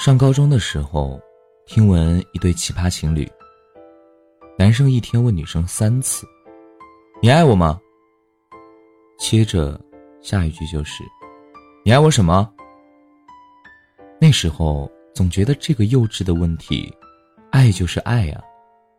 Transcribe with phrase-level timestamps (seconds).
[0.00, 1.20] 上高中的时候，
[1.66, 3.30] 听闻一对奇葩情侣。
[4.56, 6.26] 男生一天问女生三次
[7.20, 7.78] ：“你爱我吗？”
[9.20, 9.78] 接着
[10.22, 11.04] 下一句就是
[11.84, 12.50] ：“你爱我什么？”
[14.18, 16.90] 那时候总觉得这个幼稚的问题，
[17.50, 18.42] 爱就是爱呀，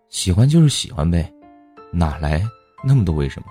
[0.10, 1.34] 喜欢就是喜欢呗，
[1.92, 2.44] 哪来
[2.84, 3.48] 那么多为什么？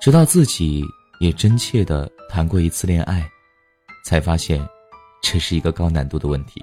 [0.00, 0.82] 直到自己
[1.20, 3.24] 也真切的谈过一次恋爱，
[4.04, 4.60] 才发现。
[5.26, 6.62] 这是一个高难度的问题，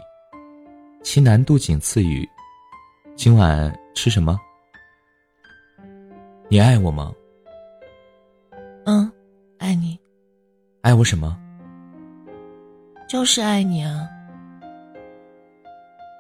[1.02, 2.30] 其难度仅次于
[3.16, 4.40] 今晚吃什么？
[6.48, 7.12] 你爱我吗？
[8.86, 9.12] 嗯，
[9.58, 10.00] 爱你。
[10.82, 11.36] 爱我什么？
[13.10, 14.08] 就是爱你啊！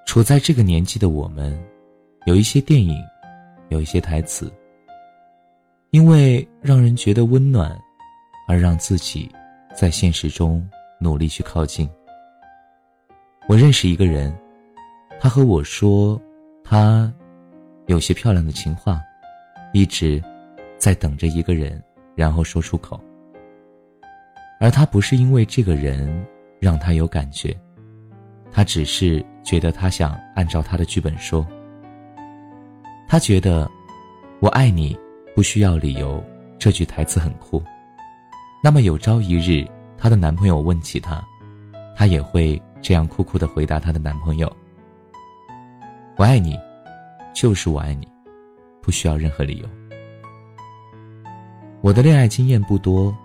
[0.07, 1.63] 处在这个年纪的我们，
[2.25, 2.99] 有一些电影，
[3.69, 4.51] 有一些台词，
[5.91, 7.79] 因为让人觉得温暖，
[8.47, 9.31] 而让自己
[9.75, 10.67] 在现实中
[10.99, 11.87] 努力去靠近。
[13.51, 14.33] 我认识一个人，
[15.19, 16.17] 他和我说，
[16.63, 17.13] 他
[17.87, 19.01] 有些漂亮的情话，
[19.73, 20.23] 一直
[20.77, 21.83] 在等着一个人，
[22.15, 22.97] 然后说出口。
[24.61, 26.25] 而他不是因为这个人
[26.61, 27.53] 让他有感觉，
[28.53, 31.45] 他只是觉得他想按照他的剧本说。
[33.05, 33.69] 他觉得
[34.39, 34.97] “我爱你，
[35.35, 36.23] 不需要理由”
[36.57, 37.61] 这句台词很酷。
[38.63, 41.21] 那么有朝一日，她的男朋友问起她，
[41.97, 42.57] 她也会。
[42.81, 44.51] 这样酷酷的回答她的男朋友
[46.17, 46.57] ：“我爱你，
[47.33, 48.07] 就是我爱你，
[48.81, 49.69] 不需要任何理由。”
[51.81, 53.15] 我的恋爱经验不多，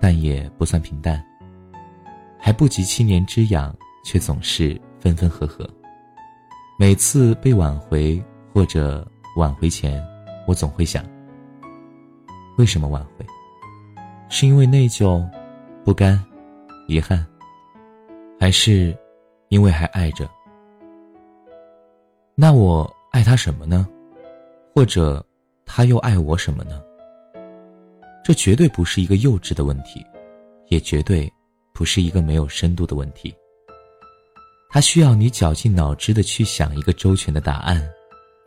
[0.00, 1.22] 但也不算平淡，
[2.38, 5.68] 还不及七年之痒，却总是分分合合。
[6.78, 8.22] 每次被挽回
[8.52, 9.06] 或者
[9.36, 10.02] 挽回前，
[10.46, 11.02] 我总会想：
[12.58, 13.24] 为什么挽回？
[14.28, 15.26] 是因为内疚、
[15.84, 16.22] 不甘、
[16.86, 17.26] 遗憾，
[18.38, 18.96] 还是？
[19.48, 20.28] 因为还爱着，
[22.34, 23.88] 那我爱他什么呢？
[24.74, 25.24] 或者
[25.64, 26.82] 他又爱我什么呢？
[28.24, 30.04] 这绝对不是一个幼稚的问题，
[30.68, 31.32] 也绝对
[31.72, 33.34] 不是一个没有深度的问题。
[34.68, 37.88] 他需要你绞尽脑汁的去想一个周全的答案，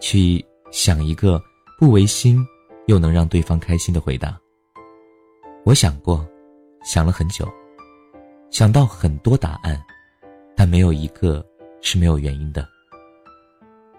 [0.01, 1.41] 去想一个
[1.79, 2.45] 不违心
[2.87, 4.37] 又能让对方开心的回答。
[5.63, 6.27] 我想过，
[6.83, 7.47] 想了很久，
[8.51, 9.81] 想到很多答案。
[10.59, 11.41] 但没有一个
[11.81, 12.67] 是没有原因的。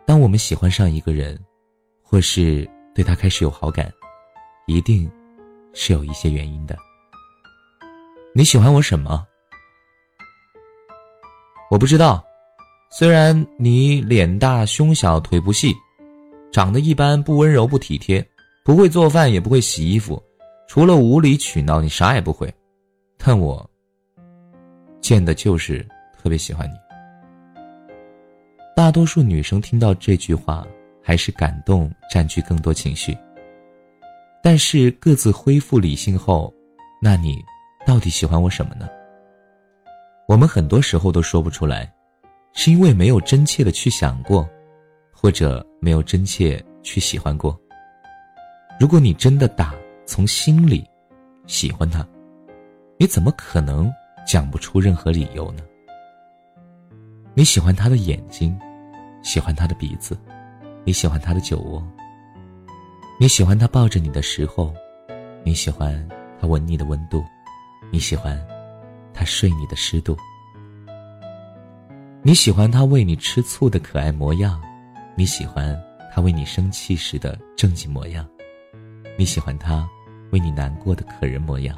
[0.05, 1.43] 当我们喜欢上一个人，
[2.03, 3.91] 或是对他开始有好感，
[4.67, 5.11] 一定
[5.73, 6.77] 是有一些原因的。
[8.35, 9.27] 你喜欢我什么？
[11.71, 12.23] 我不知道。
[12.91, 15.75] 虽然你脸大胸小腿不细，
[16.53, 18.23] 长得一般，不温柔不体贴，
[18.67, 20.23] 不会做饭也不会洗衣服，
[20.69, 22.53] 除了无理取闹，你啥也不会。
[23.17, 23.67] 但我
[25.01, 25.89] 见的就是。
[26.21, 26.75] 特别喜欢你。
[28.77, 30.67] 大多数女生听到这句话，
[31.03, 33.17] 还是感动占据更多情绪。
[34.43, 36.53] 但是各自恢复理性后，
[37.01, 37.43] 那你
[37.87, 38.87] 到底喜欢我什么呢？
[40.29, 41.91] 我们很多时候都说不出来，
[42.53, 44.47] 是因为没有真切的去想过，
[45.11, 47.59] 或者没有真切去喜欢过。
[48.79, 49.75] 如果你真的打
[50.07, 50.87] 从心里
[51.47, 52.07] 喜欢他，
[52.99, 53.91] 你怎么可能
[54.27, 55.63] 讲不出任何理由呢？
[57.33, 58.59] 你喜欢他的眼睛，
[59.23, 60.19] 喜欢他的鼻子，
[60.85, 61.83] 你喜欢他的酒窝。
[63.19, 64.75] 你喜欢他抱着你的时候，
[65.45, 66.09] 你喜欢
[66.41, 67.25] 他吻你的温度，
[67.91, 68.39] 你喜欢
[69.15, 70.17] 他睡你的湿度。
[72.23, 74.61] 你喜欢他喂你吃醋的可爱模样，
[75.15, 75.81] 你喜欢
[76.13, 78.29] 他为你生气时的正经模样，
[79.17, 79.89] 你喜欢他
[80.33, 81.77] 为你难过的可人模样。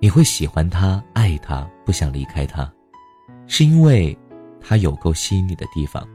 [0.00, 2.70] 你会喜欢他，爱他，不想离开他。
[3.46, 4.16] 是因为，
[4.60, 6.06] 他有够吸引你的地方。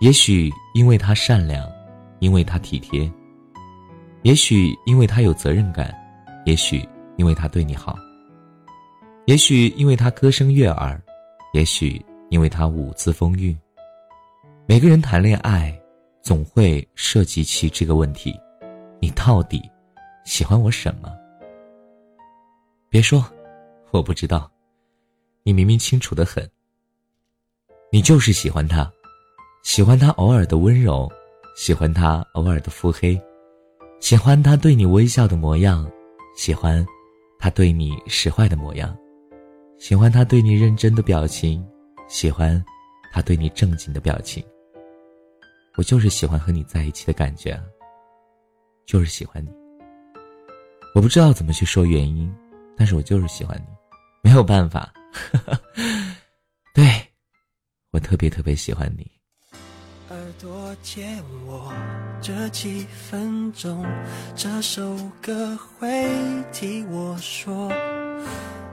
[0.00, 1.68] 也许因为他善良，
[2.20, 3.10] 因为他体贴，
[4.22, 5.92] 也许因为他有责任感，
[6.44, 7.96] 也许因为他对你好，
[9.26, 11.00] 也许因为他歌声悦耳，
[11.52, 12.00] 也许
[12.30, 13.56] 因为他舞姿风韵。
[14.66, 15.76] 每个人谈恋爱，
[16.22, 18.38] 总会涉及起这个问题：
[19.00, 19.60] 你到底
[20.24, 21.10] 喜欢我什么？
[22.88, 23.24] 别说，
[23.90, 24.48] 我不知道。
[25.48, 26.46] 你明明清楚的很，
[27.90, 28.92] 你就是喜欢他，
[29.62, 31.10] 喜欢他偶尔的温柔，
[31.56, 33.18] 喜欢他偶尔的腹黑，
[33.98, 35.90] 喜欢他对你微笑的模样，
[36.36, 36.86] 喜欢
[37.38, 38.94] 他对你使坏的模样，
[39.78, 41.66] 喜欢他对你认真的表情，
[42.08, 42.62] 喜欢
[43.10, 44.44] 他对你正经的表情。
[45.76, 47.58] 我就是喜欢和你在一起的感觉，
[48.84, 49.48] 就是喜欢你。
[50.94, 52.30] 我不知道怎么去说原因，
[52.76, 53.72] 但是我就是喜欢你，
[54.22, 54.92] 没有办法。
[56.74, 56.84] 对，
[57.92, 59.10] 我特别特别喜欢你。
[60.10, 61.72] 耳朵借我
[62.22, 63.84] 这几分钟，
[64.34, 66.08] 这首歌会
[66.52, 67.70] 替我说。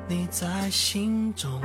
[0.07, 1.59] 你在心中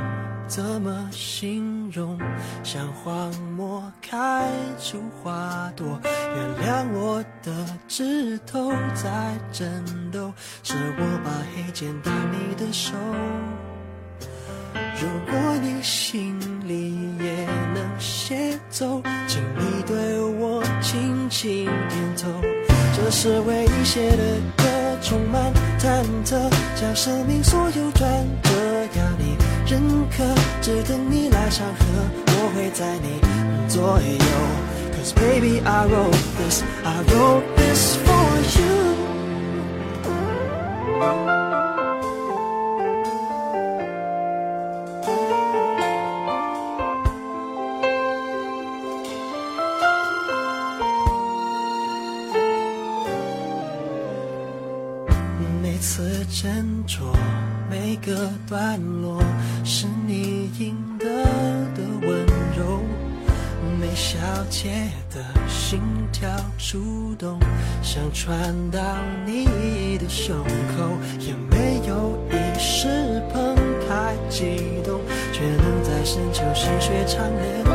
[0.49, 2.19] 怎么形容？
[2.65, 4.51] 像荒漠开
[4.83, 10.33] 出花朵，原谅我的指头在震抖，
[10.63, 12.95] 是我把黑键打你的手。
[14.75, 22.29] 如果你心里也能写奏，请你对我轻轻点头。
[22.97, 24.65] 这是为你写的歌。
[25.03, 26.37] 充满忐忑，
[26.79, 28.07] 将生命所有转
[28.43, 28.51] 折
[28.99, 29.35] 要你
[29.67, 29.81] 认
[30.11, 30.23] 可，
[30.61, 31.81] 只等你来唱和，
[32.27, 33.19] 我会在你
[33.67, 34.25] 左右。
[34.93, 38.27] Cause baby I wrote this, I wrote this for
[41.01, 41.40] you.
[56.91, 57.05] 斟酌
[57.71, 59.23] 每个段落，
[59.65, 62.27] 是你应得的温
[62.59, 62.83] 柔。
[63.81, 64.19] 每小
[64.51, 66.29] 节的心跳
[66.59, 67.39] 触动，
[67.81, 68.81] 想传到
[69.25, 73.55] 你的胸口，也没有一时澎
[73.89, 75.01] 湃激动，
[75.33, 77.71] 却能在深秋细雪长流。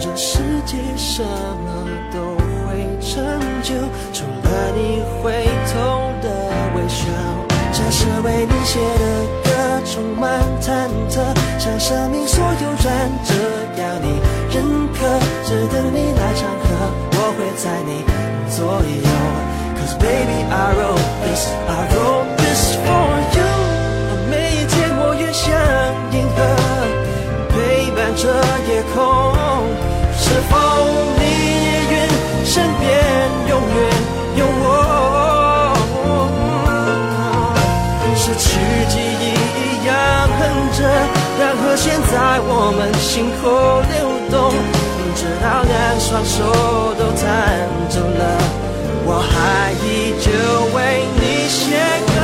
[0.00, 2.18] 这世界什么都
[2.66, 3.24] 会成
[3.62, 3.74] 就，
[4.12, 6.43] 除了你会痛的。
[6.74, 7.04] 微笑，
[7.72, 9.04] 这是为你写的
[9.44, 9.48] 歌，
[9.86, 11.22] 充满忐忑，
[11.58, 12.92] 像生命所有转
[13.24, 13.32] 折
[13.76, 14.98] 要你认可，
[15.44, 16.66] 只等你来唱和，
[17.12, 18.04] 我会在你
[18.50, 19.06] 左右。
[19.76, 23.06] Cause baby I wrote this, I wrote this for
[23.36, 23.40] you。
[24.30, 25.44] 每一天我越像
[26.12, 26.38] 银河，
[27.50, 27.54] 陪
[27.92, 28.22] 伴着
[28.68, 29.02] 夜空，
[30.16, 30.52] 是否
[41.76, 43.50] 现在我们心口
[43.90, 43.94] 流
[44.30, 44.54] 动，
[45.16, 48.22] 直到两双手都弹走了，
[49.04, 50.30] 我还依旧
[50.74, 51.74] 为你写
[52.06, 52.14] 歌。